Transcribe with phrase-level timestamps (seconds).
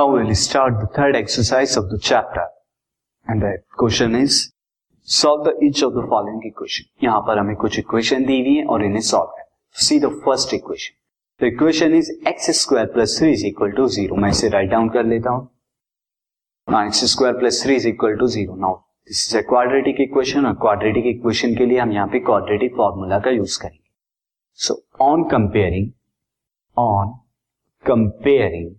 [0.00, 2.44] Now we'll start the third exercise of the chapter.
[3.26, 4.50] And the question is,
[5.08, 6.86] solve the each of the following equation.
[7.04, 10.54] यहाँ पर हमें कुछ equation दी हुई है और इन्हें सॉल्व करना see the first
[10.54, 10.94] equation
[11.40, 14.88] the equation is x square plus three is equal to zero मैं इसे राइट डाउन
[14.96, 19.42] कर लेता हूँ। X square plus three is equal to zero now this is a
[19.52, 23.88] quadratic equation और quadratic equation के लिए हम यहाँ पे क्वाड्रेटिक फॉर्मूला का यूज़ करेंगे।
[24.64, 24.82] So
[25.12, 25.90] on comparing
[26.88, 27.14] on
[27.86, 28.74] comparing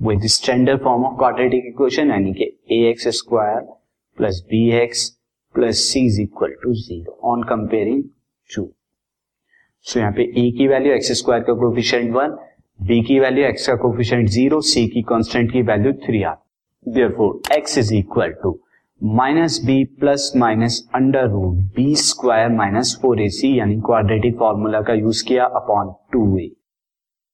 [0.00, 3.60] with standard form of quadratic equation यानी कि a x square
[4.18, 5.08] plus b x
[5.54, 8.02] plus c is equal to zero on comparing
[8.50, 8.68] to
[9.86, 12.36] so यहाँ पे ए की वैल्यू एक्स स्क्वायर का coefficient one
[12.80, 16.36] B की value x का coefficient zero c की constant की value three are
[16.86, 18.58] therefore x is equal to
[19.00, 24.80] minus b plus minus under root b square minus four a c यानी quadratic formula
[24.82, 26.50] का use किया upon two a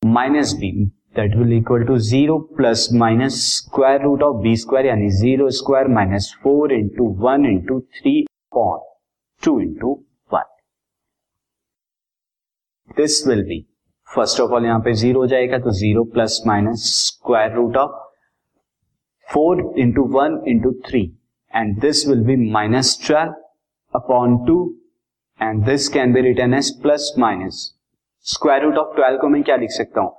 [0.03, 0.73] minus b
[1.15, 5.89] that will equal to zero plus minus square root of b square यानी zero square
[5.89, 8.79] minus four into one into three upon
[9.43, 9.93] two into
[10.33, 10.45] one
[12.97, 13.61] this will be
[14.09, 18.01] first of all यहाँ पे zero हो जाएगा तो zero plus minus square root of
[19.29, 21.05] four into one into three
[21.53, 23.35] and this will be minus twelve
[23.95, 24.59] upon two
[25.41, 27.63] and this can be written as plus minus
[28.27, 30.15] square root of twelve को मैं क्या लिख सकता हूँ?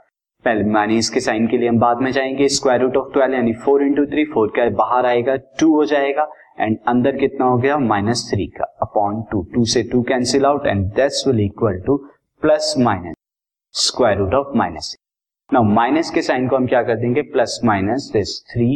[0.45, 3.53] पहले मानी इसके sign के लिए हम बाद में जाएँगे। स्क्वायर रूट ऑफ़ ट्वेल्व यानी
[3.55, 6.27] फोर इंटू थ्री फोर का बाहर आएगा टू हो जाएगा
[6.59, 7.77] एंड अंदर कितना हो गया?
[7.77, 11.97] माइनस थ्री का। अपॉन टू टू से two cancel out and this will equal to
[12.43, 13.15] plus minus
[13.75, 14.95] square root of minus
[15.49, 17.21] now minus के साइन को हम क्या कर देंगे?
[17.21, 18.69] Plus minus this three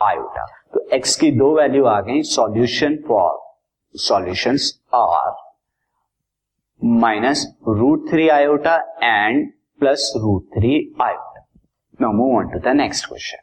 [0.00, 3.42] iota तो एक्स की दो वैल्यू आ गई। Solution for
[3.94, 4.56] solution
[4.94, 5.32] are
[6.82, 11.44] minus root three iota and plus root three iota
[12.00, 13.38] now move on to the next question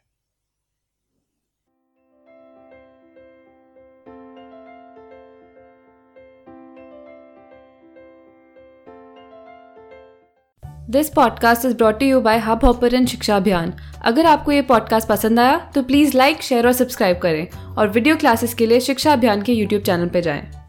[10.89, 15.71] this podcast is brought you by Hubhopper शिक्षा अभियान अगर आपको ये पॉडकास्ट पसंद आया
[15.75, 19.53] तो प्लीज़ लाइक शेयर और subscribe करें और वीडियो क्लासेस के लिए शिक्षा अभियान के
[19.53, 20.60] यूट्यूब चैनल पर जाएँ।